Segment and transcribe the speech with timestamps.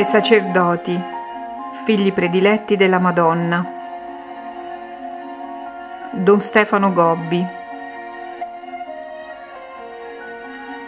[0.00, 0.98] ai sacerdoti,
[1.84, 3.78] figli prediletti della Madonna.
[6.12, 7.46] Don Stefano Gobbi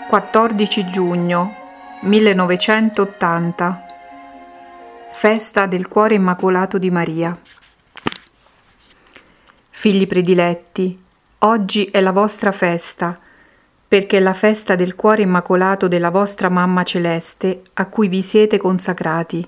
[0.09, 1.55] 14 giugno
[2.01, 3.87] 1980
[5.11, 7.39] Festa del Cuore Immacolato di Maria
[9.69, 11.01] Figli prediletti,
[11.41, 13.19] oggi è la vostra festa
[13.93, 18.57] perché è la festa del cuore immacolato della vostra Mamma Celeste a cui vi siete
[18.57, 19.46] consacrati.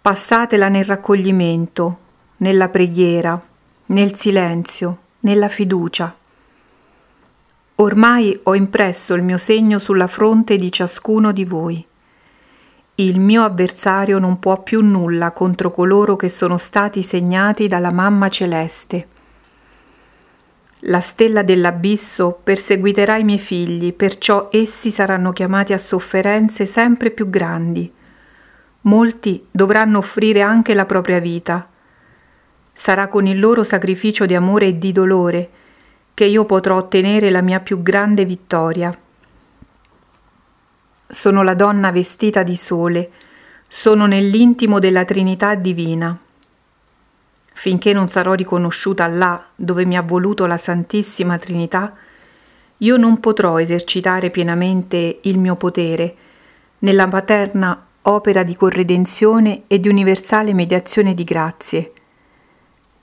[0.00, 1.98] Passatela nel raccoglimento,
[2.36, 3.42] nella preghiera,
[3.86, 6.14] nel silenzio, nella fiducia.
[7.74, 11.84] Ormai ho impresso il mio segno sulla fronte di ciascuno di voi.
[12.94, 18.28] Il mio avversario non può più nulla contro coloro che sono stati segnati dalla Mamma
[18.28, 19.18] Celeste
[20.84, 27.28] la stella dell'abisso perseguiterà i miei figli, perciò essi saranno chiamati a sofferenze sempre più
[27.28, 27.92] grandi.
[28.82, 31.68] Molti dovranno offrire anche la propria vita.
[32.72, 35.50] Sarà con il loro sacrificio di amore e di dolore
[36.14, 38.96] che io potrò ottenere la mia più grande vittoria.
[41.06, 43.10] Sono la donna vestita di sole,
[43.68, 46.18] sono nell'intimo della Trinità divina
[47.60, 51.94] finché non sarò riconosciuta là dove mi ha voluto la Santissima Trinità,
[52.78, 56.14] io non potrò esercitare pienamente il mio potere
[56.78, 61.92] nella paterna opera di corredenzione e di universale mediazione di grazie.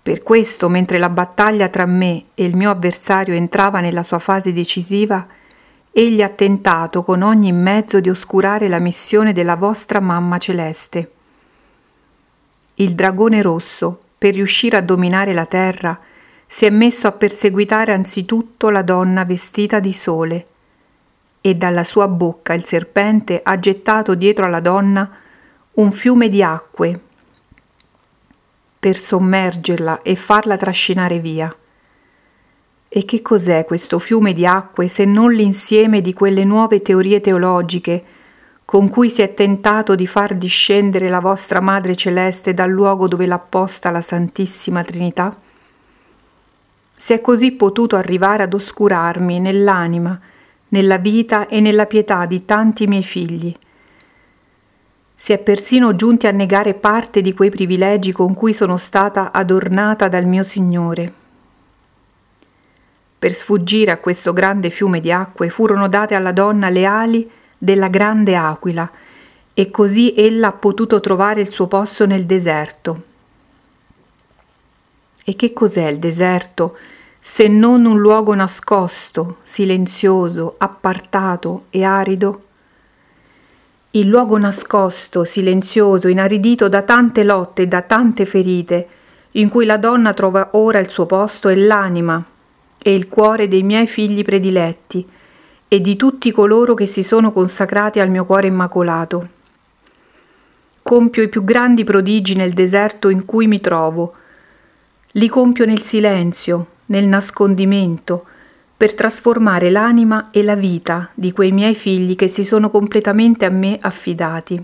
[0.01, 4.53] Per questo, mentre la battaglia tra me e il mio avversario entrava nella sua fase
[4.53, 5.27] decisiva,
[5.91, 11.11] egli ha tentato con ogni mezzo di oscurare la missione della vostra mamma celeste.
[12.73, 15.99] Il dragone rosso, per riuscire a dominare la terra,
[16.47, 20.47] si è messo a perseguitare anzitutto la donna vestita di sole,
[21.41, 25.09] e dalla sua bocca il serpente ha gettato dietro alla donna
[25.73, 26.99] un fiume di acque
[28.79, 31.55] per sommergerla e farla trascinare via.
[32.89, 38.03] E che cos'è questo fiume di acque se non l'insieme di quelle nuove teorie teologiche
[38.67, 43.25] con cui si è tentato di far discendere la vostra Madre Celeste dal luogo dove
[43.25, 45.33] l'ha posta la Santissima Trinità?
[46.93, 50.19] Si è così potuto arrivare ad oscurarmi nell'anima,
[50.67, 53.55] nella vita e nella pietà di tanti miei figli.
[55.15, 60.09] Si è persino giunti a negare parte di quei privilegi con cui sono stata adornata
[60.09, 61.13] dal mio Signore.
[63.17, 67.87] Per sfuggire a questo grande fiume di acque furono date alla donna le ali della
[67.87, 68.89] grande aquila
[69.53, 73.03] e così ella ha potuto trovare il suo posto nel deserto.
[75.23, 76.77] E che cos'è il deserto
[77.19, 82.43] se non un luogo nascosto, silenzioso, appartato e arido?
[83.91, 88.87] Il luogo nascosto, silenzioso, inaridito da tante lotte e da tante ferite,
[89.31, 92.23] in cui la donna trova ora il suo posto è l'anima
[92.77, 95.05] e il cuore dei miei figli prediletti,
[95.67, 99.29] e di tutti coloro che si sono consacrati al mio cuore immacolato.
[100.81, 104.13] Compio i più grandi prodigi nel deserto in cui mi trovo,
[105.11, 108.25] li compio nel silenzio, nel nascondimento,
[108.77, 113.49] per trasformare l'anima e la vita di quei miei figli che si sono completamente a
[113.49, 114.63] me affidati.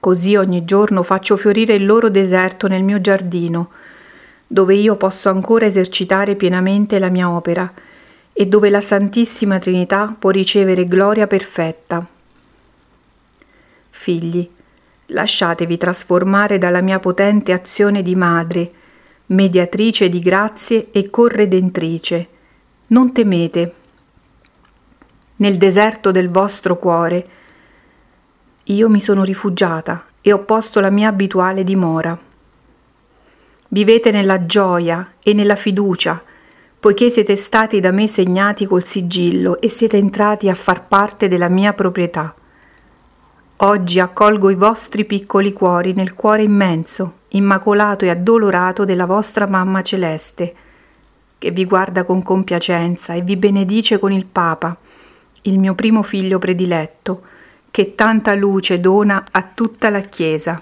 [0.00, 3.70] Così ogni giorno faccio fiorire il loro deserto nel mio giardino,
[4.46, 7.72] dove io posso ancora esercitare pienamente la mia opera,
[8.36, 12.04] e dove la Santissima Trinità può ricevere gloria perfetta.
[13.90, 14.50] Figli,
[15.06, 18.72] lasciatevi trasformare dalla mia potente azione di madre,
[19.26, 22.28] mediatrice di grazie e corredentrice.
[22.88, 23.74] Non temete.
[25.36, 27.26] Nel deserto del vostro cuore
[28.64, 32.18] io mi sono rifugiata e ho posto la mia abituale dimora.
[33.68, 36.22] Vivete nella gioia e nella fiducia,
[36.84, 41.48] poiché siete stati da me segnati col sigillo e siete entrati a far parte della
[41.48, 42.34] mia proprietà.
[43.56, 49.80] Oggi accolgo i vostri piccoli cuori nel cuore immenso, immacolato e addolorato della vostra mamma
[49.80, 50.54] celeste,
[51.38, 54.76] che vi guarda con compiacenza e vi benedice con il Papa,
[55.40, 57.22] il mio primo figlio prediletto,
[57.70, 60.58] che tanta luce dona a tutta la Chiesa.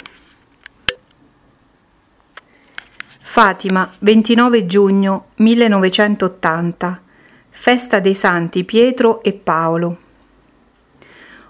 [3.32, 7.00] Fatima, 29 giugno 1980.
[7.48, 9.96] Festa dei Santi Pietro e Paolo.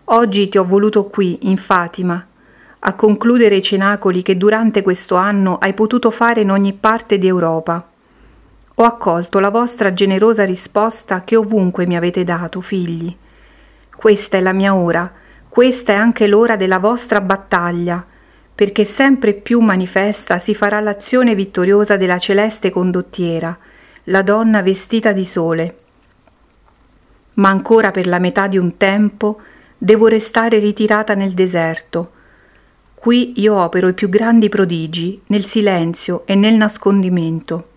[0.04, 2.24] Oggi ti ho voluto qui, in Fatima,
[2.78, 7.84] a concludere i cenacoli che durante questo anno hai potuto fare in ogni parte d'Europa.
[8.76, 13.12] Ho accolto la vostra generosa risposta che ovunque mi avete dato, figli.
[13.92, 15.12] Questa è la mia ora,
[15.52, 18.02] Questa è anche l'ora della vostra battaglia,
[18.54, 23.56] perché sempre più manifesta si farà l'azione vittoriosa della celeste condottiera,
[24.04, 25.76] la donna vestita di sole.
[27.34, 29.40] Ma ancora per la metà di un tempo
[29.78, 32.12] devo restare ritirata nel deserto.
[32.94, 37.68] Qui io opero i più grandi prodigi, nel silenzio e nel nascondimento.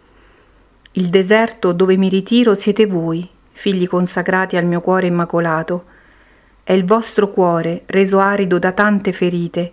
[0.92, 5.86] Il deserto dove mi ritiro siete voi, figli consacrati al mio cuore immacolato,
[6.64, 9.72] è il vostro cuore, reso arido da tante ferite,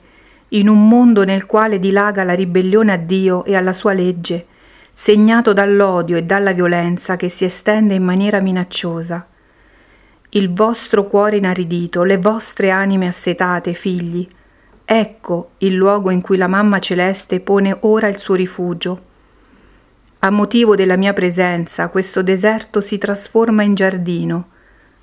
[0.54, 4.46] in un mondo nel quale dilaga la ribellione a Dio e alla sua legge,
[4.92, 9.26] segnato dall'odio e dalla violenza che si estende in maniera minacciosa.
[10.30, 14.28] Il vostro cuore inaridito, le vostre anime assetate, figli,
[14.84, 19.10] ecco il luogo in cui la mamma celeste pone ora il suo rifugio.
[20.20, 24.48] A motivo della mia presenza, questo deserto si trasforma in giardino,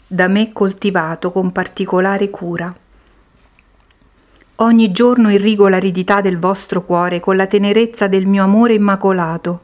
[0.05, 2.73] da me coltivato con particolare cura.
[4.61, 9.61] Ogni giorno irrigo l'aridità del vostro cuore con la tenerezza del mio amore immacolato,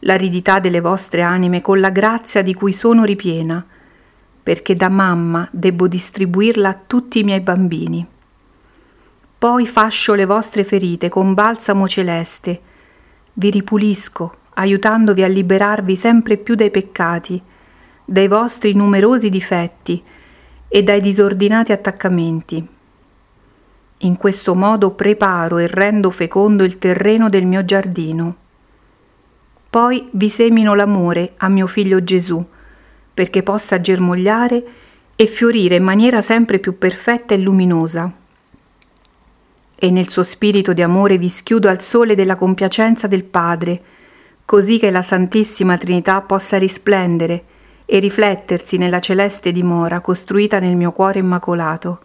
[0.00, 3.64] l'aridità delle vostre anime con la grazia di cui sono ripiena,
[4.42, 8.04] perché da mamma debbo distribuirla a tutti i miei bambini.
[9.38, 12.60] Poi fascio le vostre ferite con balsamo celeste,
[13.34, 17.40] vi ripulisco, aiutandovi a liberarvi sempre più dai peccati,
[18.04, 20.02] dai vostri numerosi difetti
[20.66, 22.73] e dai disordinati attaccamenti.
[24.04, 28.36] In questo modo preparo e rendo fecondo il terreno del mio giardino.
[29.70, 32.44] Poi vi semino l'amore a mio figlio Gesù,
[33.14, 34.64] perché possa germogliare
[35.16, 38.12] e fiorire in maniera sempre più perfetta e luminosa.
[39.74, 43.82] E nel suo spirito di amore vi schiudo al sole della compiacenza del Padre,
[44.44, 47.44] così che la Santissima Trinità possa risplendere
[47.86, 52.00] e riflettersi nella celeste dimora costruita nel mio cuore immacolato.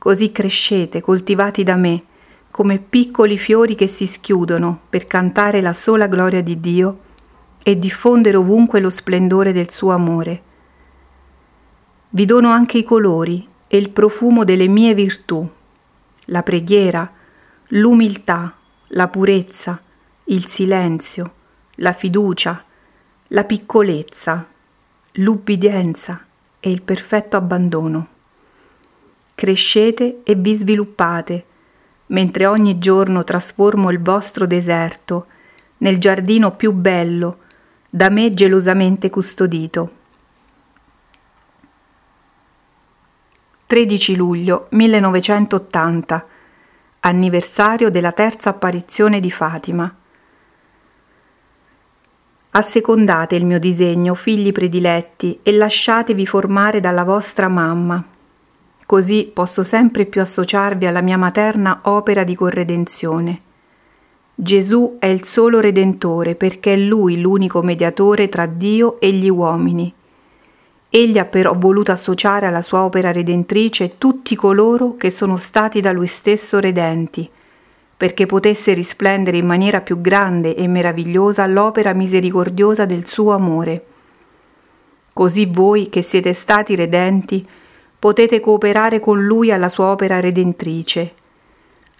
[0.00, 2.04] Così crescete, coltivati da me,
[2.50, 6.98] come piccoli fiori che si schiudono per cantare la sola gloria di Dio
[7.62, 10.42] e diffondere ovunque lo splendore del suo amore.
[12.08, 15.46] Vi dono anche i colori e il profumo delle mie virtù,
[16.24, 17.12] la preghiera,
[17.68, 18.54] l'umiltà,
[18.86, 19.82] la purezza,
[20.24, 21.34] il silenzio,
[21.74, 22.64] la fiducia,
[23.28, 24.46] la piccolezza,
[25.12, 26.24] l'ubbidienza
[26.58, 28.08] e il perfetto abbandono.
[29.40, 31.44] Crescete e vi sviluppate,
[32.08, 35.28] mentre ogni giorno trasformo il vostro deserto
[35.78, 37.38] nel giardino più bello,
[37.88, 39.92] da me gelosamente custodito.
[43.64, 46.26] 13 luglio 1980,
[47.00, 49.96] anniversario della terza apparizione di Fatima.
[52.50, 58.18] Assecondate il mio disegno, figli prediletti, e lasciatevi formare dalla vostra mamma.
[58.90, 63.40] Così posso sempre più associarvi alla mia materna opera di corredenzione.
[64.34, 69.94] Gesù è il solo Redentore perché è Lui l'unico mediatore tra Dio e gli uomini.
[70.88, 75.92] Egli ha però voluto associare alla sua opera redentrice tutti coloro che sono stati da
[75.92, 77.30] Lui stesso redenti,
[77.96, 83.84] perché potesse risplendere in maniera più grande e meravigliosa l'opera misericordiosa del suo amore.
[85.12, 87.46] Così voi che siete stati redenti
[88.00, 91.14] potete cooperare con Lui alla sua opera redentrice.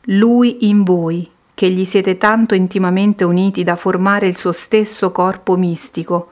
[0.06, 5.56] Lui in voi, che gli siete tanto intimamente uniti da formare il suo stesso corpo
[5.56, 6.30] mistico,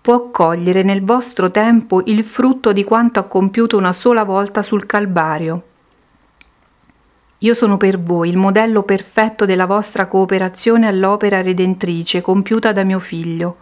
[0.00, 4.86] può cogliere nel vostro tempo il frutto di quanto ha compiuto una sola volta sul
[4.86, 5.64] Calvario
[7.42, 12.98] io sono per voi il modello perfetto della vostra cooperazione all'opera redentrice compiuta da mio
[12.98, 13.56] figlio.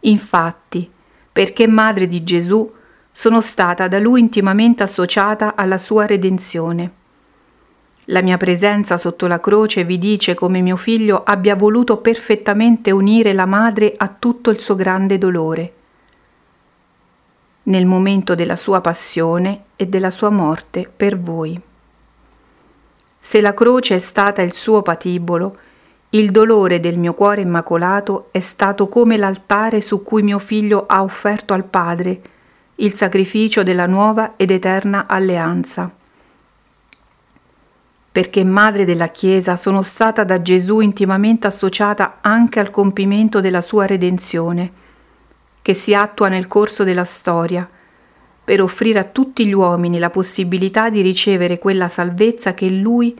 [0.00, 0.90] Infatti,
[1.30, 2.68] perché madre di Gesù,
[3.20, 6.90] sono stata da lui intimamente associata alla sua redenzione.
[8.06, 13.34] La mia presenza sotto la croce vi dice come mio figlio abbia voluto perfettamente unire
[13.34, 15.72] la madre a tutto il suo grande dolore.
[17.64, 21.60] Nel momento della sua passione e della sua morte per voi.
[23.20, 25.58] Se la croce è stata il suo patibolo,
[26.08, 31.02] il dolore del mio cuore immacolato è stato come l'altare su cui mio figlio ha
[31.02, 32.38] offerto al Padre
[32.80, 35.90] il sacrificio della nuova ed eterna alleanza.
[38.12, 43.86] Perché madre della Chiesa sono stata da Gesù intimamente associata anche al compimento della sua
[43.86, 44.72] redenzione,
[45.62, 47.68] che si attua nel corso della storia,
[48.42, 53.16] per offrire a tutti gli uomini la possibilità di ricevere quella salvezza che Lui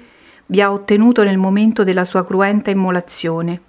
[0.47, 3.61] vi ha ottenuto nel momento della sua cruenta immolazione.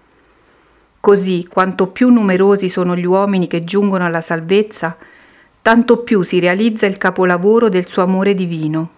[1.01, 4.98] Così, quanto più numerosi sono gli uomini che giungono alla salvezza,
[5.61, 8.89] tanto più si realizza il capolavoro del suo amore divino.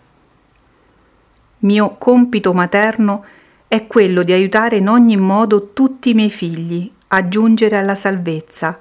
[1.60, 3.26] Mio compito materno
[3.68, 8.80] è quello di aiutare in ogni modo tutti i miei figli a giungere alla salvezza.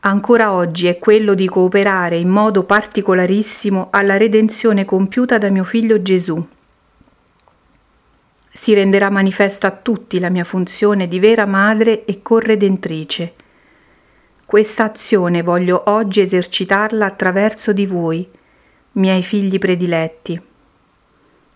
[0.00, 6.00] Ancora oggi è quello di cooperare in modo particolarissimo alla redenzione compiuta da mio figlio
[6.02, 6.44] Gesù.
[8.52, 13.34] Si renderà manifesta a tutti la mia funzione di vera madre e corredentrice
[14.48, 18.26] questa azione voglio oggi esercitarla attraverso di voi,
[18.92, 20.40] miei figli prediletti.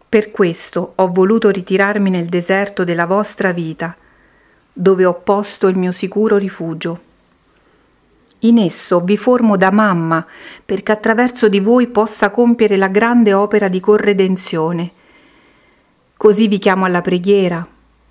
[0.06, 3.96] Per questo ho voluto ritirarmi nel deserto della vostra vita,
[4.70, 7.00] dove ho posto il mio sicuro rifugio.
[8.40, 10.26] In esso vi formo da mamma
[10.62, 14.90] perché attraverso di voi possa compiere la grande opera di corredenzione.
[16.14, 17.66] Così vi chiamo alla preghiera,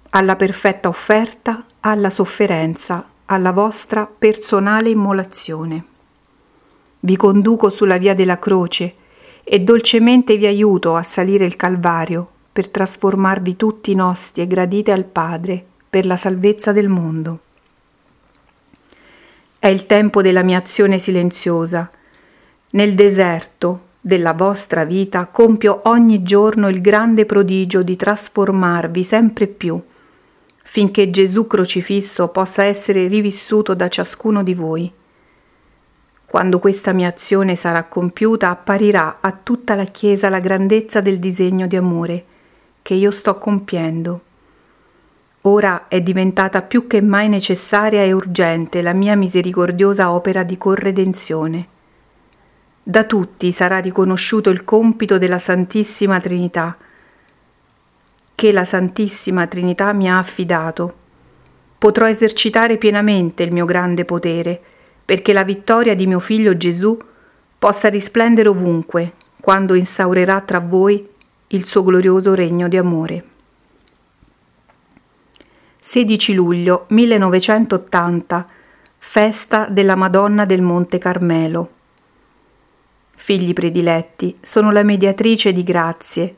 [0.09, 5.85] alla perfetta offerta, alla sofferenza, alla vostra personale immolazione.
[6.99, 8.93] Vi conduco sulla via della croce
[9.45, 15.05] e dolcemente vi aiuto a salire il Calvario per trasformarvi tutti in ostie gradite al
[15.05, 17.39] Padre per la salvezza del mondo.
[19.57, 21.89] È il tempo della mia azione silenziosa.
[22.71, 29.81] Nel deserto della vostra vita compio ogni giorno il grande prodigio di trasformarvi sempre più
[30.71, 34.89] finché Gesù crocifisso possa essere rivissuto da ciascuno di voi.
[36.25, 41.67] Quando questa mia azione sarà compiuta, apparirà a tutta la Chiesa la grandezza del disegno
[41.67, 42.23] di amore
[42.81, 44.21] che io sto compiendo.
[45.41, 51.67] Ora è diventata più che mai necessaria e urgente la mia misericordiosa opera di corredenzione.
[52.81, 56.77] Da tutti sarà riconosciuto il compito della Santissima Trinità,
[58.41, 60.95] che la Santissima Trinità mi ha affidato.
[61.77, 64.59] Potrò esercitare pienamente il mio grande potere,
[65.05, 66.97] perché la vittoria di mio figlio Gesù
[67.59, 71.07] possa risplendere ovunque, quando instaurerà tra voi
[71.49, 73.23] il suo glorioso regno di amore.
[75.79, 78.45] 16 luglio 1980
[78.97, 81.69] Festa della Madonna del Monte Carmelo.
[83.15, 86.33] Figli prediletti, sono la mediatrice di grazie,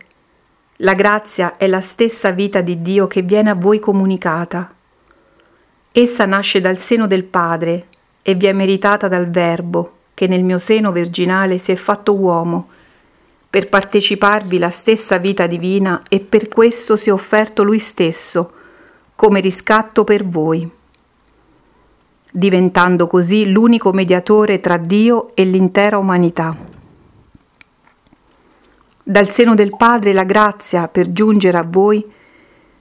[0.77, 4.73] la grazia è la stessa vita di Dio che viene a voi comunicata.
[5.91, 7.85] Essa nasce dal seno del Padre
[8.23, 12.69] e vi è meritata dal Verbo che nel mio seno virginale si è fatto uomo,
[13.49, 18.51] per parteciparvi la stessa vita divina e per questo si è offerto lui stesso
[19.15, 20.67] come riscatto per voi,
[22.31, 26.72] diventando così l'unico mediatore tra Dio e l'intera umanità.
[29.05, 32.09] Dal seno del Padre la grazia per giungere a voi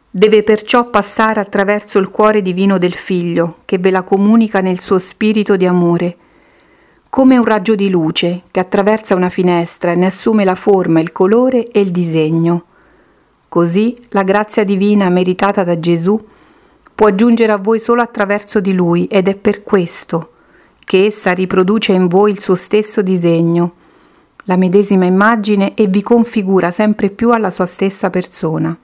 [0.09, 5.01] deve perciò passare attraverso il cuore divino del Figlio che ve la comunica nel suo
[5.01, 6.17] spirito di amore,
[7.09, 11.11] come un raggio di luce che attraversa una finestra e ne assume la forma, il
[11.11, 12.67] colore e il disegno.
[13.49, 16.25] Così la grazia divina meritata da Gesù
[16.95, 20.31] può giungere a voi solo attraverso di Lui ed è per questo
[20.85, 23.81] che essa riproduce in voi il suo stesso disegno
[24.45, 28.77] la medesima immagine e vi configura sempre più alla sua stessa persona.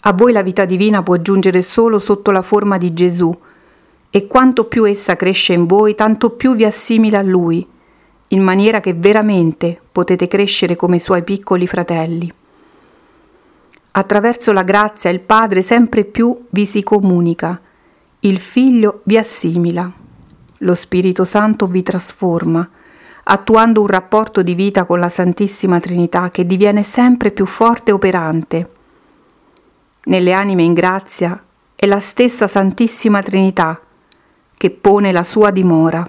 [0.00, 3.36] A voi la vita divina può giungere solo sotto la forma di Gesù
[4.10, 7.66] e quanto più essa cresce in voi, tanto più vi assimila a Lui,
[8.28, 12.32] in maniera che veramente potete crescere come suoi piccoli fratelli.
[13.90, 17.60] Attraverso la grazia il Padre sempre più vi si comunica,
[18.20, 20.06] il Figlio vi assimila
[20.58, 22.68] lo Spirito Santo vi trasforma,
[23.24, 27.94] attuando un rapporto di vita con la Santissima Trinità che diviene sempre più forte e
[27.94, 28.70] operante.
[30.04, 31.40] Nelle anime in grazia
[31.76, 33.80] è la stessa Santissima Trinità
[34.56, 36.08] che pone la sua dimora.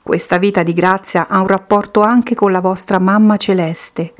[0.00, 4.14] Questa vita di grazia ha un rapporto anche con la vostra mamma celeste.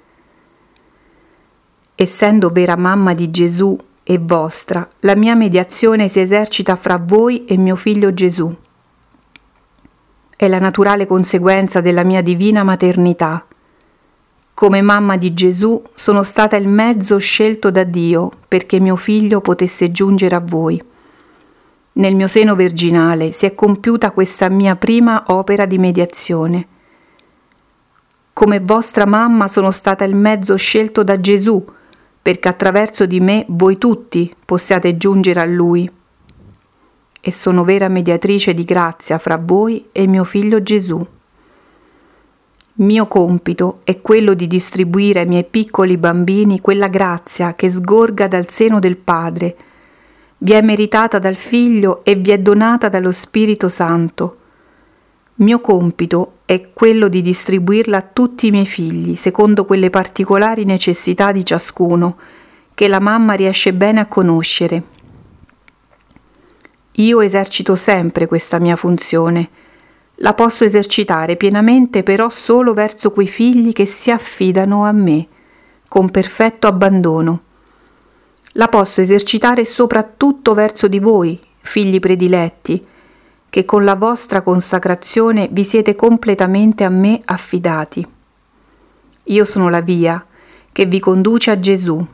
[1.95, 7.57] Essendo vera mamma di Gesù e vostra, la mia mediazione si esercita fra voi e
[7.57, 8.55] mio figlio Gesù
[10.39, 13.45] è la naturale conseguenza della mia divina maternità.
[14.55, 19.91] Come mamma di Gesù sono stata il mezzo scelto da Dio perché mio figlio potesse
[19.91, 20.81] giungere a voi.
[21.95, 26.67] Nel mio seno virginale si è compiuta questa mia prima opera di mediazione.
[28.33, 31.65] Come vostra mamma sono stata il mezzo scelto da Gesù
[32.23, 35.91] perché attraverso di me voi tutti possiate giungere a Lui
[37.29, 41.07] e sono vera mediatrice di grazia fra voi e mio figlio Gesù.
[42.81, 48.49] Mio compito è quello di distribuire ai miei piccoli bambini quella grazia che sgorga dal
[48.49, 49.57] seno del Padre,
[50.39, 54.37] vi è meritata dal Figlio e vi è donata dallo Spirito Santo.
[55.35, 61.31] Mio compito è quello di distribuirla a tutti i miei figli, secondo quelle particolari necessità
[61.33, 62.17] di ciascuno,
[62.73, 64.97] che la mamma riesce bene a conoscere.
[66.99, 69.49] Io esercito sempre questa mia funzione.
[70.17, 75.29] La posso esercitare pienamente però solo verso quei figli che si affidano a me,
[75.87, 77.43] con perfetto abbandono.
[78.53, 82.85] La posso esercitare soprattutto verso di voi, figli prediletti,
[83.49, 88.05] che con la vostra consacrazione vi siete completamente a me affidati.
[89.23, 90.27] Io sono la via
[90.73, 92.05] che vi conduce a Gesù.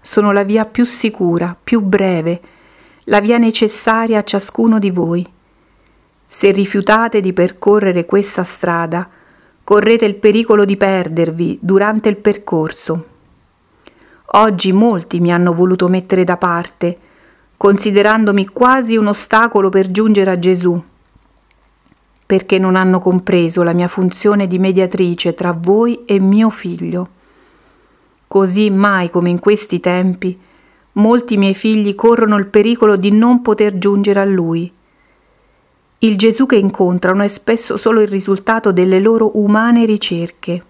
[0.00, 2.40] Sono la via più sicura, più breve,
[3.04, 5.26] la via necessaria a ciascuno di voi.
[6.28, 9.08] Se rifiutate di percorrere questa strada,
[9.64, 13.06] correte il pericolo di perdervi durante il percorso.
[14.34, 16.96] Oggi molti mi hanno voluto mettere da parte,
[17.56, 20.82] considerandomi quasi un ostacolo per giungere a Gesù,
[22.24, 27.08] perché non hanno compreso la mia funzione di mediatrice tra voi e mio figlio.
[28.26, 30.40] Così mai come in questi tempi,
[30.92, 34.70] molti miei figli corrono il pericolo di non poter giungere a lui.
[35.98, 40.64] Il Gesù che incontrano è spesso solo il risultato delle loro umane ricerche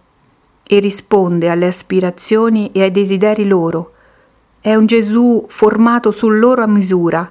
[0.63, 3.95] e risponde alle aspirazioni e ai desideri loro.
[4.61, 7.31] È un Gesù formato su loro a misura.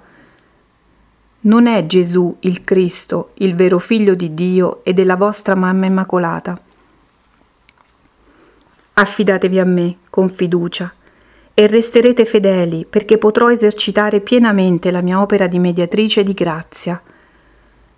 [1.41, 6.59] Non è Gesù il Cristo, il vero figlio di Dio e della vostra mamma immacolata.
[8.93, 10.93] Affidatevi a me con fiducia
[11.61, 16.99] e resterete fedeli perché potrò esercitare pienamente la mia opera di mediatrice di grazia.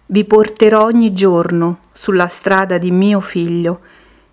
[0.06, 3.80] Vi porterò ogni giorno sulla strada di mio figlio,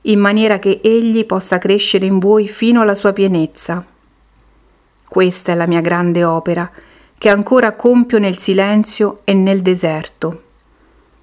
[0.03, 3.85] in maniera che egli possa crescere in voi fino alla sua pienezza.
[5.09, 6.69] Questa è la mia grande opera,
[7.17, 10.43] che ancora compio nel silenzio e nel deserto.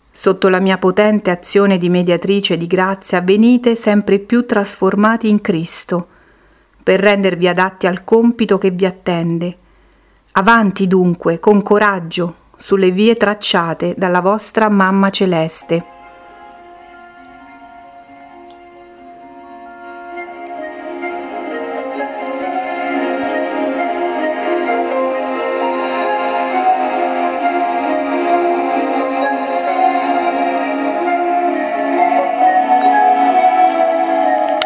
[0.10, 6.08] Sotto la mia potente azione di mediatrice di grazia venite sempre più trasformati in Cristo,
[6.88, 9.58] per rendervi adatti al compito che vi attende.
[10.32, 15.97] Avanti dunque, con coraggio, sulle vie tracciate dalla vostra mamma celeste.